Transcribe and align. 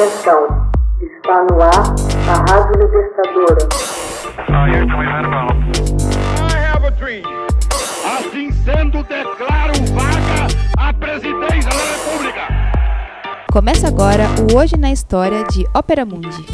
Atenção, 0.00 0.46
está 0.98 1.44
no 1.44 1.60
ar 1.60 1.94
a 2.26 2.50
Rádio 2.50 2.80
Libertadora. 2.80 3.68
Assim 8.16 8.50
sendo, 8.50 9.02
declaro 9.02 9.74
vaga 9.92 10.48
a 10.78 10.94
presidência 10.94 11.68
da 11.68 11.84
República. 11.92 12.48
Começa 13.52 13.88
agora 13.88 14.24
o 14.50 14.56
Hoje 14.56 14.78
na 14.78 14.90
História 14.90 15.44
de 15.44 15.66
Ópera 15.74 16.06
Mundi. 16.06 16.46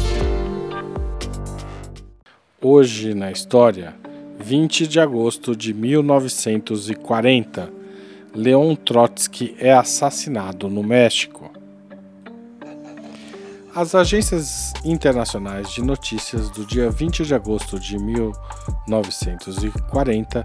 Hoje 2.61 3.13
na 3.13 3.31
História, 3.31 3.95
20 4.39 4.85
de 4.85 4.99
agosto 4.99 5.55
de 5.55 5.73
1940, 5.73 7.71
Leon 8.35 8.75
Trotsky 8.75 9.55
é 9.57 9.71
assassinado 9.71 10.67
no 10.67 10.83
México. 10.83 11.56
As 13.77 13.93
agências 13.93 14.73
internacionais 14.83 15.69
de 15.69 15.83
notícias 15.83 16.49
do 16.49 16.65
dia 16.65 16.89
20 16.89 17.23
de 17.23 17.35
agosto 17.35 17.79
de 17.79 17.99
1940 17.99 20.43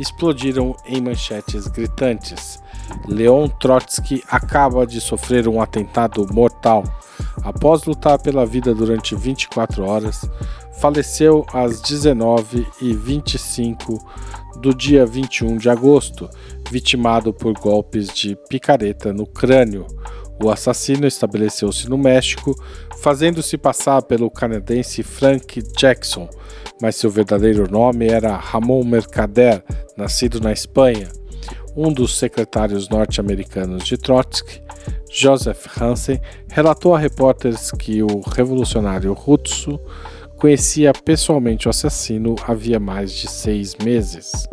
explodiram 0.00 0.74
em 0.84 1.00
manchetes 1.00 1.68
gritantes. 1.68 2.58
Leon 3.06 3.46
Trotsky 3.46 4.24
acaba 4.28 4.84
de 4.84 5.00
sofrer 5.00 5.46
um 5.46 5.62
atentado 5.62 6.26
mortal. 6.34 6.82
Após 7.44 7.84
lutar 7.84 8.20
pela 8.20 8.44
vida 8.44 8.74
durante 8.74 9.14
24 9.14 9.84
horas, 9.84 10.28
faleceu 10.80 11.46
às 11.52 11.80
19h25 11.82 13.96
do 14.60 14.74
dia 14.74 15.06
21 15.06 15.56
de 15.56 15.70
agosto, 15.70 16.28
vitimado 16.68 17.32
por 17.32 17.52
golpes 17.52 18.08
de 18.08 18.36
picareta 18.48 19.12
no 19.12 19.24
crânio. 19.24 19.86
O 20.42 20.50
assassino 20.50 21.06
estabeleceu-se 21.06 21.88
no 21.88 21.96
México, 21.96 22.52
fazendo-se 22.98 23.56
passar 23.56 24.02
pelo 24.02 24.28
canadense 24.28 25.02
Frank 25.04 25.62
Jackson, 25.76 26.28
mas 26.80 26.96
seu 26.96 27.08
verdadeiro 27.08 27.70
nome 27.70 28.08
era 28.08 28.36
Ramon 28.36 28.82
Mercader, 28.82 29.62
nascido 29.96 30.40
na 30.40 30.52
Espanha. 30.52 31.08
Um 31.76 31.92
dos 31.92 32.18
secretários 32.18 32.88
norte-americanos 32.88 33.84
de 33.84 33.96
Trotsky, 33.96 34.60
Joseph 35.08 35.66
Hansen, 35.80 36.20
relatou 36.48 36.94
a 36.94 36.98
repórteres 36.98 37.70
que 37.70 38.02
o 38.02 38.20
revolucionário 38.20 39.12
russo 39.12 39.78
conhecia 40.36 40.92
pessoalmente 40.92 41.68
o 41.68 41.70
assassino 41.70 42.34
havia 42.44 42.80
mais 42.80 43.12
de 43.12 43.28
seis 43.28 43.76
meses. 43.76 44.48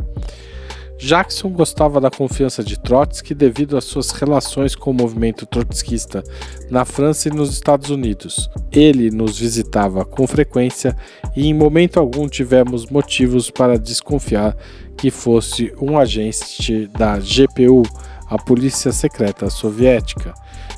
Jackson 0.99 1.49
gostava 1.49 2.01
da 2.01 2.11
confiança 2.11 2.61
de 2.61 2.77
Trotsky 2.77 3.33
devido 3.33 3.77
às 3.77 3.85
suas 3.85 4.11
relações 4.11 4.75
com 4.75 4.91
o 4.91 4.93
movimento 4.93 5.45
trotskista 5.45 6.21
na 6.69 6.83
França 6.83 7.29
e 7.29 7.31
nos 7.31 7.53
Estados 7.53 7.89
Unidos. 7.89 8.49
Ele 8.69 9.09
nos 9.09 9.39
visitava 9.39 10.03
com 10.03 10.27
frequência 10.27 10.93
e 11.37 11.47
em 11.47 11.53
momento 11.53 11.99
algum 11.99 12.27
tivemos 12.27 12.85
motivos 12.87 13.49
para 13.49 13.79
desconfiar 13.79 14.57
que 14.97 15.09
fosse 15.09 15.73
um 15.81 15.97
agente 15.97 16.87
da 16.87 17.17
GPU, 17.17 17.83
a 18.27 18.37
Polícia 18.37 18.91
Secreta 18.91 19.49
Soviética. 19.49 20.33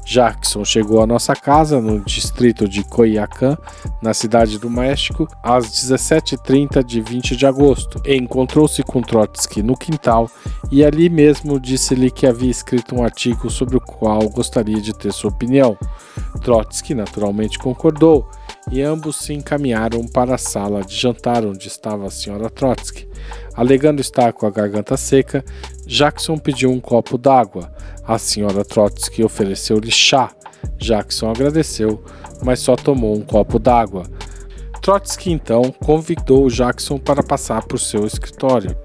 Jackson 0.06 0.66
chegou 0.66 1.02
à 1.02 1.08
nossa 1.08 1.36
casa 1.36 1.80
no 1.80 2.00
distrito 2.00 2.68
de 2.68 2.84
Coyoacán, 2.84 3.58
na 4.02 4.14
cidade 4.14 4.58
do 4.58 4.70
México, 4.70 5.28
às 5.42 5.66
17h30 5.68 6.84
de 6.84 7.02
20 7.02 7.36
de 7.36 7.46
agosto. 7.46 8.02
Encontrou-se 8.06 8.84
com 8.84 9.02
Trotsky 9.02 9.62
no 9.64 9.78
quintal 9.78 10.30
e 10.72 10.84
ali 10.84 11.10
mesmo 11.10 11.60
disse-lhe 11.60 12.12
que 12.12 12.28
havia 12.28 12.52
escrito 12.52 12.96
um 12.96 13.04
artigo 13.04 13.50
sobre 13.50 13.78
o 13.78 13.82
qual 13.82 14.28
gostaria 14.30 14.82
de 14.82 14.94
ter 14.94 15.14
sua 15.14 15.30
opinião. 15.30 15.78
Trotsky 16.42 16.94
naturalmente 16.94 17.60
concordou 17.60 18.28
e 18.70 18.82
ambos 18.82 19.18
se 19.18 19.34
encaminharam 19.34 20.06
para 20.08 20.36
a 20.36 20.38
sala 20.38 20.84
de 20.84 20.96
jantar 20.96 21.46
onde 21.46 21.68
estava 21.68 22.06
a 22.06 22.12
senhora 22.12 22.50
Trotsky. 22.50 23.08
Alegando 23.56 24.02
estar 24.02 24.34
com 24.34 24.46
a 24.46 24.52
garganta 24.52 24.96
seca, 24.98 25.44
Jackson 25.86 26.38
pediu 26.38 26.70
um 26.72 26.80
copo 26.80 27.18
d'água. 27.18 27.72
A 28.06 28.18
senhora 28.18 28.64
Trotsky 28.64 29.24
ofereceu-lhe 29.24 29.92
chá. 29.92 30.32
Jackson 30.78 31.30
agradeceu, 31.30 32.04
mas 32.44 32.60
só 32.60 32.76
tomou 32.76 33.16
um 33.16 33.22
copo 33.22 33.58
d'água. 33.58 34.04
Trotsky 34.82 35.32
então 35.32 35.72
convidou 35.84 36.50
Jackson 36.50 36.98
para 36.98 37.22
passar 37.22 37.64
por 37.64 37.80
seu 37.80 38.06
escritório. 38.06 38.76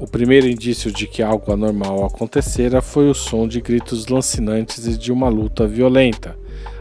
O 0.00 0.06
primeiro 0.06 0.46
indício 0.46 0.90
de 0.90 1.06
que 1.06 1.22
algo 1.22 1.52
anormal 1.52 2.06
acontecera 2.06 2.80
foi 2.80 3.10
o 3.10 3.14
som 3.14 3.46
de 3.46 3.60
gritos 3.60 4.06
lancinantes 4.06 4.86
e 4.86 4.96
de 4.96 5.12
uma 5.12 5.28
luta 5.28 5.66
violenta. 5.66 6.39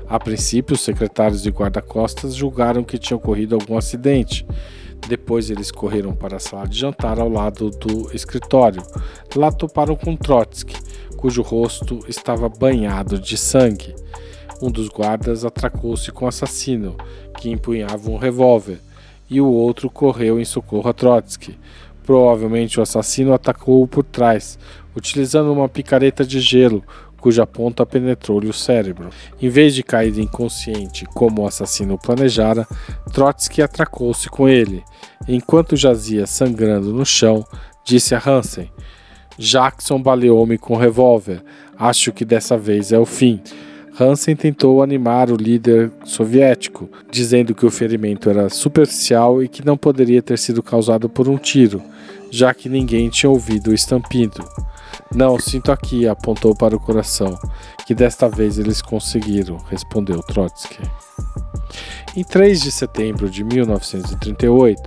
A 0.09 0.19
princípio, 0.19 0.73
os 0.73 0.81
secretários 0.81 1.43
de 1.43 1.51
guarda-costas 1.51 2.33
julgaram 2.33 2.83
que 2.83 2.97
tinha 2.97 3.15
ocorrido 3.15 3.53
algum 3.53 3.77
acidente. 3.77 4.43
Depois 5.07 5.51
eles 5.51 5.71
correram 5.71 6.15
para 6.15 6.37
a 6.37 6.39
sala 6.39 6.67
de 6.67 6.79
jantar 6.79 7.19
ao 7.19 7.29
lado 7.29 7.69
do 7.69 8.09
escritório. 8.11 8.81
Lá 9.35 9.51
toparam 9.51 9.95
com 9.95 10.15
Trotsky, 10.15 10.75
cujo 11.15 11.43
rosto 11.43 11.99
estava 12.07 12.49
banhado 12.49 13.19
de 13.19 13.37
sangue. 13.37 13.93
Um 14.59 14.71
dos 14.71 14.89
guardas 14.89 15.45
atracou-se 15.45 16.11
com 16.11 16.25
o 16.25 16.27
assassino, 16.27 16.97
que 17.37 17.51
empunhava 17.51 18.09
um 18.09 18.17
revólver, 18.17 18.79
e 19.29 19.39
o 19.39 19.47
outro 19.47 19.91
correu 19.91 20.39
em 20.39 20.43
socorro 20.43 20.89
a 20.89 20.93
Trotsky. 20.93 21.55
Provavelmente 22.03 22.79
o 22.79 22.83
assassino 22.83 23.31
atacou-o 23.31 23.87
por 23.87 24.03
trás, 24.03 24.57
utilizando 24.95 25.53
uma 25.53 25.69
picareta 25.69 26.25
de 26.25 26.39
gelo, 26.39 26.83
cuja 27.19 27.45
ponta 27.45 27.85
penetrou-lhe 27.85 28.49
o 28.49 28.53
cérebro. 28.53 29.09
Em 29.41 29.49
vez 29.49 29.75
de 29.75 29.83
cair 29.83 30.17
inconsciente 30.17 31.05
como 31.05 31.41
o 31.41 31.47
assassino 31.47 31.97
planejara, 31.97 32.67
Trotsky 33.11 33.61
atracou-se 33.61 34.29
com 34.29 34.47
ele. 34.47 34.83
Enquanto 35.27 35.75
jazia 35.75 36.25
sangrando 36.25 36.93
no 36.93 37.05
chão, 37.05 37.45
disse 37.85 38.15
a 38.15 38.21
Hansen: 38.25 38.71
Jackson 39.37 40.01
baleou-me 40.01 40.57
com 40.57 40.73
um 40.73 40.77
revólver. 40.77 41.41
Acho 41.77 42.11
que 42.11 42.25
dessa 42.25 42.57
vez 42.57 42.91
é 42.91 42.99
o 42.99 43.05
fim. 43.05 43.41
Hansen 43.99 44.35
tentou 44.35 44.81
animar 44.81 45.29
o 45.29 45.35
líder 45.35 45.91
soviético, 46.05 46.89
dizendo 47.11 47.53
que 47.53 47.65
o 47.65 47.71
ferimento 47.71 48.29
era 48.29 48.47
superficial 48.47 49.43
e 49.43 49.47
que 49.49 49.65
não 49.65 49.75
poderia 49.75 50.21
ter 50.21 50.37
sido 50.37 50.63
causado 50.63 51.09
por 51.09 51.27
um 51.27 51.37
tiro, 51.37 51.81
já 52.31 52.53
que 52.53 52.69
ninguém 52.69 53.09
tinha 53.09 53.29
ouvido 53.29 53.71
o 53.71 53.73
estampido. 53.73 54.43
Não, 55.13 55.39
sinto 55.39 55.71
aqui, 55.71 56.07
apontou 56.07 56.55
para 56.55 56.75
o 56.75 56.79
coração, 56.79 57.37
que 57.85 57.95
desta 57.95 58.29
vez 58.29 58.57
eles 58.57 58.81
conseguiram, 58.81 59.57
respondeu 59.69 60.21
Trotsky. 60.21 60.81
Em 62.15 62.23
3 62.23 62.61
de 62.61 62.71
setembro 62.71 63.29
de 63.29 63.43
1938, 63.43 64.81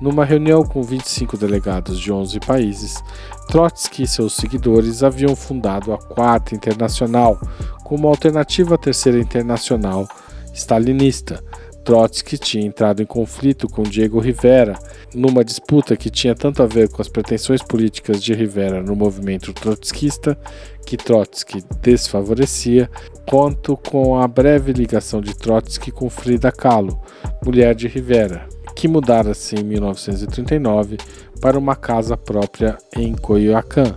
numa 0.00 0.24
reunião 0.24 0.64
com 0.64 0.82
25 0.82 1.36
delegados 1.36 2.00
de 2.00 2.12
11 2.12 2.40
países, 2.40 3.02
Trotsky 3.48 4.02
e 4.02 4.06
seus 4.06 4.34
seguidores 4.34 5.02
haviam 5.02 5.36
fundado 5.36 5.92
a 5.92 5.98
Quarta 5.98 6.54
Internacional 6.54 7.38
como 7.84 8.08
alternativa 8.08 8.74
à 8.74 8.78
Terceira 8.78 9.18
Internacional 9.18 10.08
stalinista, 10.52 11.42
Trotsky 11.84 12.38
tinha 12.38 12.64
entrado 12.64 13.02
em 13.02 13.06
conflito 13.06 13.68
com 13.68 13.82
Diego 13.82 14.20
Rivera 14.20 14.78
numa 15.14 15.44
disputa 15.44 15.96
que 15.96 16.10
tinha 16.10 16.34
tanto 16.34 16.62
a 16.62 16.66
ver 16.66 16.88
com 16.88 17.02
as 17.02 17.08
pretensões 17.08 17.62
políticas 17.62 18.22
de 18.22 18.32
Rivera 18.32 18.82
no 18.82 18.94
movimento 18.94 19.52
trotskista, 19.52 20.38
que 20.86 20.96
Trotsky 20.96 21.62
desfavorecia, 21.80 22.90
quanto 23.28 23.76
com 23.76 24.18
a 24.18 24.26
breve 24.28 24.72
ligação 24.72 25.20
de 25.20 25.36
Trotsky 25.36 25.90
com 25.90 26.08
Frida 26.08 26.52
Kahlo, 26.52 27.00
mulher 27.44 27.74
de 27.74 27.88
Rivera, 27.88 28.48
que 28.74 28.86
mudara-se 28.88 29.56
em 29.56 29.64
1939 29.64 30.98
para 31.40 31.58
uma 31.58 31.74
casa 31.74 32.16
própria 32.16 32.78
em 32.96 33.14
Coyoacán. 33.14 33.96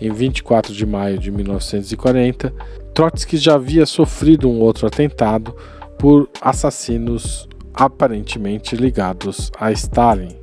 Em 0.00 0.12
24 0.12 0.72
de 0.72 0.86
maio 0.86 1.18
de 1.18 1.30
1940, 1.30 2.54
Trotsky 2.94 3.36
já 3.36 3.54
havia 3.54 3.84
sofrido 3.84 4.48
um 4.48 4.60
outro 4.60 4.86
atentado 4.86 5.54
por 5.98 6.28
assassinos 6.40 7.48
aparentemente 7.74 8.76
ligados 8.76 9.50
a 9.58 9.70
Stalin. 9.72 10.36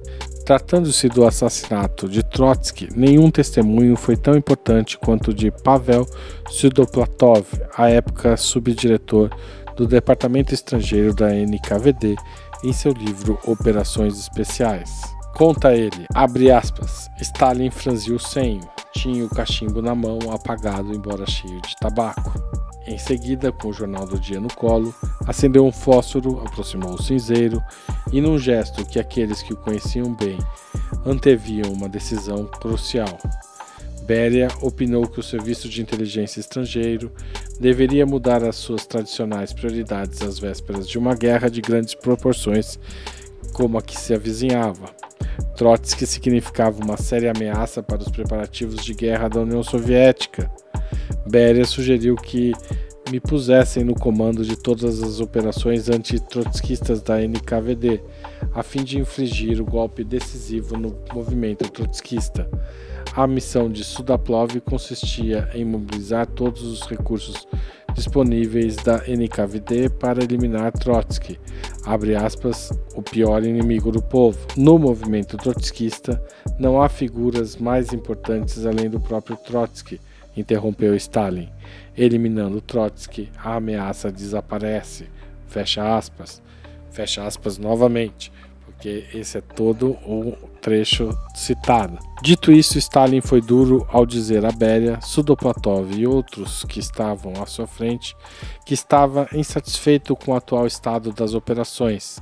Tratando-se 0.45 1.09
do 1.09 1.25
assassinato 1.25 2.07
de 2.07 2.21
Trotsky, 2.21 2.87
nenhum 2.95 3.31
testemunho 3.31 3.95
foi 3.95 4.15
tão 4.15 4.35
importante 4.35 4.97
quanto 4.97 5.31
o 5.31 5.33
de 5.33 5.49
Pavel 5.49 6.05
Sudoplatov, 6.49 7.47
à 7.75 7.89
época 7.89 8.37
subdiretor 8.37 9.31
do 9.75 9.87
Departamento 9.87 10.53
Estrangeiro 10.53 11.15
da 11.15 11.33
NKVD, 11.33 12.15
em 12.63 12.71
seu 12.71 12.91
livro 12.91 13.39
Operações 13.45 14.19
Especiais. 14.19 15.01
Conta 15.35 15.73
ele, 15.73 16.05
abre 16.13 16.51
aspas, 16.51 17.09
Stalin 17.19 17.71
franziu 17.71 18.15
o 18.15 18.19
senho, 18.19 18.61
tinha 18.93 19.25
o 19.25 19.29
cachimbo 19.29 19.81
na 19.81 19.93
mão 19.93 20.19
apagado 20.31 20.93
embora 20.93 21.25
cheio 21.29 21.59
de 21.61 21.75
tabaco. 21.75 22.64
Em 22.87 22.97
seguida, 22.97 23.51
com 23.51 23.69
o 23.69 23.73
jornal 23.73 24.05
do 24.05 24.19
dia 24.19 24.39
no 24.39 24.53
colo, 24.53 24.93
acendeu 25.27 25.65
um 25.65 25.71
fósforo, 25.71 26.41
aproximou 26.45 26.93
o 26.93 27.01
cinzeiro 27.01 27.61
e, 28.11 28.21
num 28.21 28.37
gesto 28.37 28.85
que 28.85 28.99
aqueles 28.99 29.41
que 29.41 29.53
o 29.53 29.57
conheciam 29.57 30.13
bem 30.13 30.37
anteviam 31.05 31.71
uma 31.73 31.89
decisão 31.89 32.45
crucial, 32.45 33.17
Beria 34.05 34.49
opinou 34.61 35.07
que 35.07 35.19
o 35.19 35.23
serviço 35.23 35.67
de 35.67 35.81
inteligência 35.81 36.39
estrangeiro 36.39 37.11
deveria 37.59 38.05
mudar 38.05 38.43
as 38.43 38.55
suas 38.55 38.85
tradicionais 38.85 39.51
prioridades 39.51 40.21
às 40.21 40.37
vésperas 40.37 40.87
de 40.87 40.99
uma 40.99 41.15
guerra 41.15 41.49
de 41.49 41.59
grandes 41.59 41.95
proporções 41.95 42.77
como 43.51 43.79
a 43.79 43.81
que 43.81 43.99
se 43.99 44.13
avizinhava. 44.13 44.93
Trotsky 45.55 46.05
significava 46.05 46.83
uma 46.83 46.97
séria 46.97 47.31
ameaça 47.35 47.81
para 47.81 48.01
os 48.01 48.09
preparativos 48.09 48.85
de 48.85 48.93
guerra 48.93 49.27
da 49.27 49.39
União 49.39 49.63
Soviética. 49.63 50.51
Beria 51.27 51.65
sugeriu 51.65 52.15
que 52.15 52.53
me 53.11 53.19
pusessem 53.19 53.83
no 53.83 53.93
comando 53.93 54.43
de 54.43 54.55
todas 54.55 55.01
as 55.03 55.19
operações 55.19 55.89
anti-trotskistas 55.89 57.01
da 57.01 57.21
NKVD, 57.21 58.01
a 58.53 58.63
fim 58.63 58.83
de 58.83 58.99
infligir 58.99 59.61
o 59.61 59.65
golpe 59.65 60.03
decisivo 60.03 60.77
no 60.77 60.95
movimento 61.13 61.69
trotskista. 61.69 62.49
A 63.15 63.27
missão 63.27 63.69
de 63.69 63.83
Sudaplov 63.83 64.59
consistia 64.61 65.49
em 65.53 65.63
mobilizar 65.63 66.27
todos 66.27 66.63
os 66.63 66.81
recursos 66.81 67.47
disponíveis 67.93 68.75
da 68.75 68.97
NKVD 69.07 69.89
para 69.89 70.23
eliminar 70.23 70.71
Trotsky, 70.73 71.39
aspas, 72.19 72.71
o 72.93 73.01
pior 73.01 73.43
inimigo 73.43 73.91
do 73.91 74.01
povo. 74.01 74.37
No 74.57 74.77
movimento 74.77 75.37
trotskista, 75.37 76.21
não 76.59 76.81
há 76.81 76.89
figuras 76.89 77.55
mais 77.55 77.93
importantes 77.93 78.65
além 78.65 78.89
do 78.89 78.99
próprio 78.99 79.37
Trotsky, 79.37 79.99
interrompeu 80.35 80.95
Stalin. 80.95 81.49
Eliminando 81.97 82.61
Trotsky, 82.61 83.31
a 83.37 83.55
ameaça 83.55 84.11
desaparece. 84.11 85.07
Fecha 85.47 85.97
aspas. 85.97 86.41
Fecha 86.91 87.25
aspas 87.25 87.57
novamente 87.57 88.31
porque 88.85 89.05
esse 89.17 89.37
é 89.37 89.41
todo 89.41 89.91
o 90.05 90.35
trecho 90.61 91.09
citado. 91.33 91.97
Dito 92.21 92.51
isso, 92.51 92.77
Stalin 92.77 93.21
foi 93.21 93.41
duro 93.41 93.87
ao 93.89 94.05
dizer 94.05 94.45
a 94.45 94.51
Beria, 94.51 94.99
Sudoplatov 95.01 95.91
e 95.97 96.05
outros 96.05 96.63
que 96.65 96.79
estavam 96.79 97.33
à 97.41 97.45
sua 97.45 97.65
frente 97.65 98.15
que 98.65 98.73
estava 98.73 99.27
insatisfeito 99.33 100.15
com 100.15 100.31
o 100.31 100.35
atual 100.35 100.67
estado 100.67 101.11
das 101.11 101.33
operações. 101.33 102.19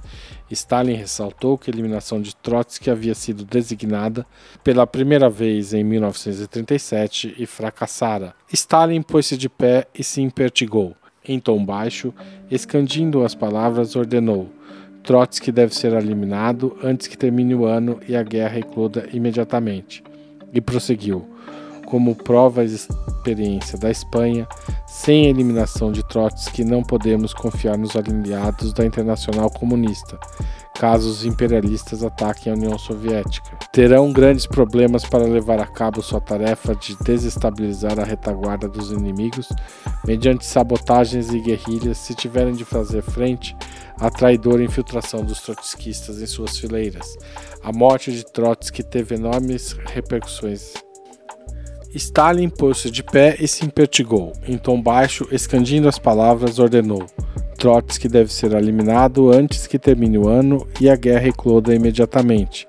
Stalin 0.52 0.94
ressaltou 0.94 1.58
que 1.58 1.70
a 1.70 1.74
eliminação 1.74 2.22
de 2.22 2.36
Trotsky 2.36 2.90
havia 2.90 3.16
sido 3.16 3.44
designada 3.44 4.26
pela 4.64 4.86
primeira 4.86 5.30
vez 5.30 5.74
em 5.74 5.84
1937 5.84 7.36
e 7.38 7.46
fracassara. 7.46 8.36
Stalin 8.52 9.02
pôs-se 9.02 9.38
de 9.38 9.50
pé 9.50 9.88
e 9.98 10.04
se 10.04 10.22
impertigou. 10.22 10.96
Em 11.26 11.40
tom 11.40 11.64
baixo, 11.64 12.14
escandindo 12.52 13.24
as 13.24 13.34
palavras, 13.34 13.96
ordenou: 13.96 14.50
Trotsky 15.04 15.52
deve 15.52 15.74
ser 15.74 15.94
eliminado 15.94 16.78
antes 16.84 17.08
que 17.08 17.18
termine 17.18 17.56
o 17.56 17.66
ano 17.66 18.00
e 18.08 18.16
a 18.16 18.24
guerra 18.24 18.60
ecloda 18.60 19.08
imediatamente. 19.14 20.04
E 20.54 20.60
prosseguiu: 20.60 21.33
como 21.94 22.16
prova 22.16 22.62
a 22.62 22.64
experiência 22.64 23.78
da 23.78 23.92
Espanha, 23.92 24.48
sem 24.88 25.28
a 25.28 25.30
eliminação 25.30 25.92
de 25.92 26.02
Trotsky 26.02 26.64
não 26.64 26.82
podemos 26.82 27.36
confiar 27.36 27.78
nos 27.78 27.96
aliados 27.96 28.74
da 28.74 28.84
Internacional 28.84 29.48
Comunista, 29.52 30.18
caso 30.74 31.08
os 31.08 31.24
imperialistas 31.24 32.04
ataquem 32.04 32.52
a 32.52 32.56
União 32.56 32.80
Soviética. 32.80 33.60
Terão 33.72 34.12
grandes 34.12 34.48
problemas 34.48 35.06
para 35.06 35.28
levar 35.28 35.60
a 35.60 35.68
cabo 35.68 36.02
sua 36.02 36.20
tarefa 36.20 36.74
de 36.74 36.98
desestabilizar 37.04 38.00
a 38.00 38.04
retaguarda 38.04 38.68
dos 38.68 38.92
inimigos 38.92 39.48
mediante 40.04 40.48
sabotagens 40.48 41.32
e 41.32 41.40
guerrilhas 41.40 42.00
se 42.00 42.16
tiverem 42.16 42.56
de 42.56 42.66
fazer 42.66 43.04
frente 43.04 43.56
a 44.00 44.10
traidora 44.10 44.64
infiltração 44.64 45.24
dos 45.24 45.42
trotskistas 45.42 46.20
em 46.20 46.26
suas 46.26 46.58
fileiras. 46.58 47.16
A 47.64 47.72
morte 47.72 48.12
de 48.12 48.26
Trotsky 48.26 48.82
teve 48.82 49.14
enormes 49.14 49.74
repercussões. 49.74 50.74
Stalin 51.94 52.50
pôs-se 52.50 52.90
de 52.90 53.04
pé 53.04 53.36
e 53.40 53.48
se 53.48 53.66
impertigou. 53.66 54.34
Em 54.48 54.58
tom 54.58 54.82
baixo, 54.82 55.28
escandindo 55.32 55.88
as 55.88 56.00
palavras, 56.00 56.60
ordenou: 56.60 57.06
Trotsky 57.58 58.08
deve 58.08 58.34
ser 58.34 58.54
eliminado 58.54 59.32
antes 59.32 59.68
que 59.68 59.80
termine 59.80 60.18
o 60.18 60.28
ano 60.28 60.68
e 60.82 60.90
a 60.90 60.96
guerra 60.96 61.28
ecloda 61.28 61.74
imediatamente. 61.74 62.68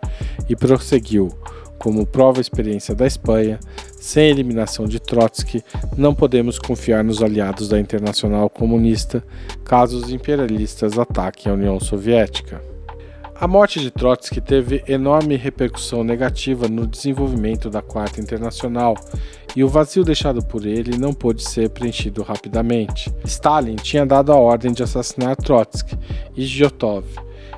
E 0.49 0.55
prosseguiu: 0.55 1.33
como 1.79 2.07
prova 2.07 2.39
a 2.39 2.41
experiência 2.41 2.95
da 2.95 3.07
Espanha, 3.07 3.59
sem 3.99 4.25
a 4.25 4.31
eliminação 4.31 4.87
de 4.87 5.01
Trotsky, 5.01 5.63
não 5.97 6.15
podemos 6.15 6.59
confiar 6.59 7.03
nos 7.03 7.23
aliados 7.23 7.69
da 7.69 7.79
Internacional 7.79 8.49
Comunista 8.49 9.25
caso 9.65 9.99
os 9.99 10.11
imperialistas 10.11 10.99
ataquem 10.99 11.51
a 11.51 11.55
União 11.55 11.81
Soviética. 11.81 12.74
A 13.37 13.49
morte 13.49 13.81
de 13.81 13.91
Trotsky 13.91 14.41
teve 14.41 14.85
enorme 14.87 15.37
repercussão 15.37 16.05
negativa 16.05 16.69
no 16.69 16.87
desenvolvimento 16.87 17.69
da 17.69 17.83
Quarta 17.83 18.21
Internacional 18.21 18.95
e 19.57 19.65
o 19.65 19.69
vazio 19.69 20.05
deixado 20.05 20.43
por 20.45 20.65
ele 20.65 20.97
não 20.97 21.13
pôde 21.13 21.43
ser 21.43 21.69
preenchido 21.71 22.23
rapidamente. 22.23 23.13
Stalin 23.25 23.75
tinha 23.75 24.07
dado 24.07 24.33
a 24.33 24.37
ordem 24.37 24.73
de 24.73 24.85
assassinar 24.85 25.35
Trotsky 25.35 25.99
e 26.37 26.45
Giotov, 26.45 27.05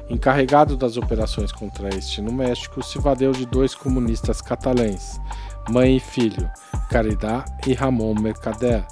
encarregado 0.08 0.78
das 0.78 0.96
operações 0.96 1.52
contra 1.52 1.94
este 1.94 2.22
no 2.22 2.32
México, 2.32 2.82
se 2.82 2.99
valeu 2.99 3.32
de 3.32 3.44
dois 3.44 3.75
comunistas 3.75 4.40
catalães, 4.40 5.20
mãe 5.69 5.96
e 5.96 6.00
filho, 6.00 6.50
Caridad 6.90 7.44
e 7.67 7.75
Ramon 7.75 8.14
Mercader. 8.14 8.84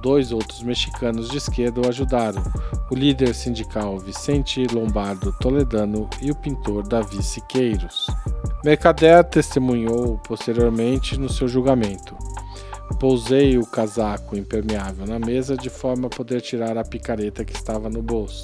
Dois 0.00 0.32
outros 0.32 0.62
mexicanos 0.62 1.28
de 1.28 1.36
esquerda 1.36 1.82
o 1.82 1.88
ajudaram, 1.88 2.42
o 2.90 2.94
líder 2.94 3.34
sindical 3.34 3.98
Vicente 3.98 4.66
Lombardo 4.72 5.32
Toledano 5.40 6.08
e 6.22 6.30
o 6.30 6.34
pintor 6.34 6.86
Davi 6.86 7.22
Siqueiros. 7.22 8.06
Mercader 8.64 9.22
testemunhou 9.24 10.18
posteriormente 10.18 11.18
no 11.18 11.28
seu 11.28 11.46
julgamento. 11.46 12.16
Pousei 12.98 13.58
o 13.58 13.66
casaco 13.66 14.36
impermeável 14.36 15.06
na 15.06 15.18
mesa 15.18 15.56
de 15.56 15.68
forma 15.68 16.06
a 16.06 16.10
poder 16.10 16.40
tirar 16.40 16.78
a 16.78 16.84
picareta 16.84 17.44
que 17.44 17.54
estava 17.54 17.90
no 17.90 18.02
bolso. 18.02 18.42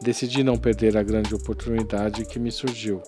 Decidi 0.00 0.44
não 0.44 0.58
perder 0.58 0.96
a 0.96 1.02
grande 1.02 1.34
oportunidade 1.34 2.26
que 2.26 2.38
me 2.38 2.52
surgiu. 2.52 3.02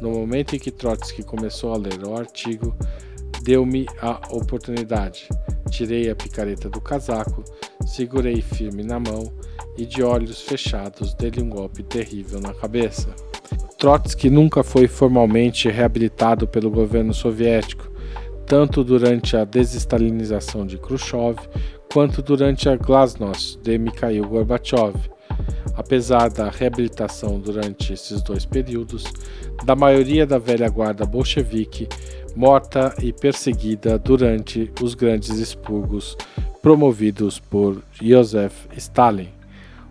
No 0.00 0.10
momento 0.10 0.56
em 0.56 0.58
que 0.58 0.70
Trotsky 0.70 1.22
começou 1.22 1.72
a 1.72 1.76
ler 1.76 2.02
o 2.04 2.16
artigo, 2.16 2.74
deu-me 3.42 3.86
a 4.00 4.20
oportunidade. 4.30 5.28
Tirei 5.70 6.10
a 6.10 6.16
picareta 6.16 6.68
do 6.68 6.80
casaco, 6.80 7.44
segurei 7.86 8.42
firme 8.42 8.82
na 8.82 8.98
mão 8.98 9.32
e, 9.80 9.86
de 9.86 10.02
olhos 10.02 10.40
fechados, 10.40 11.14
dei-lhe 11.14 11.42
um 11.42 11.48
golpe 11.48 11.82
terrível 11.82 12.40
na 12.40 12.52
cabeça. 12.52 13.08
Trotsky 13.78 14.28
nunca 14.28 14.62
foi 14.62 14.86
formalmente 14.86 15.68
reabilitado 15.68 16.46
pelo 16.46 16.70
governo 16.70 17.14
soviético, 17.14 17.90
tanto 18.46 18.84
durante 18.84 19.36
a 19.36 19.44
desestalinização 19.44 20.66
de 20.66 20.76
Khrushchev 20.76 21.38
quanto 21.92 22.20
durante 22.20 22.68
a 22.68 22.76
glasnost 22.76 23.58
de 23.62 23.78
Mikhail 23.78 24.28
Gorbachev 24.28 24.94
apesar 25.74 26.28
da 26.30 26.50
reabilitação 26.50 27.38
durante 27.38 27.92
esses 27.92 28.20
dois 28.22 28.44
períodos, 28.44 29.04
da 29.64 29.74
maioria 29.74 30.26
da 30.26 30.38
velha 30.38 30.68
guarda 30.68 31.06
bolchevique 31.06 31.88
morta 32.36 32.94
e 33.02 33.12
perseguida 33.12 33.98
durante 33.98 34.70
os 34.80 34.94
grandes 34.94 35.38
expurgos 35.38 36.16
promovidos 36.62 37.38
por 37.40 37.82
Joseph 38.00 38.66
Stalin. 38.76 39.39